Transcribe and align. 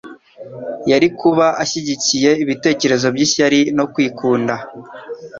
yari 0.91 1.07
kuba 1.19 1.45
ashyigikiye 1.63 2.31
ibitekerezo 2.43 3.07
by'ishyari 3.15 3.59
no 3.77 3.85
kwikunda, 3.93 4.53